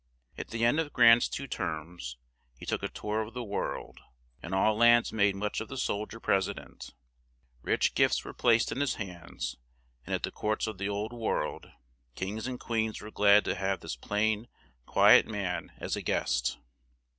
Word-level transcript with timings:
At 0.35 0.47
the 0.47 0.65
end 0.65 0.79
of 0.79 0.93
Grant's 0.93 1.29
two 1.29 1.45
terms, 1.45 2.17
he 2.57 2.65
took 2.65 2.81
a 2.81 2.87
tour 2.87 3.21
of 3.21 3.35
the 3.35 3.43
world; 3.43 3.99
and 4.41 4.51
all 4.55 4.75
lands 4.75 5.13
made 5.13 5.35
much 5.35 5.61
of 5.61 5.67
the 5.67 5.77
sol 5.77 6.07
dier 6.07 6.19
pres 6.19 6.49
i 6.49 6.53
dent; 6.53 6.95
rich 7.61 7.93
gifts 7.93 8.25
were 8.25 8.33
placed 8.33 8.71
in 8.71 8.79
his 8.79 8.95
hands; 8.95 9.57
and 10.03 10.15
at 10.15 10.23
the 10.23 10.31
courts 10.31 10.65
of 10.65 10.79
the 10.79 10.89
old 10.89 11.13
world, 11.13 11.69
kings 12.15 12.47
and 12.47 12.59
queens 12.59 12.99
were 12.99 13.11
glad 13.11 13.45
to 13.45 13.53
have 13.53 13.81
this 13.81 13.95
plain 13.95 14.47
qui 14.87 15.11
et 15.19 15.27
man 15.27 15.71
as 15.77 15.95
a 15.95 16.01
guest. 16.01 16.57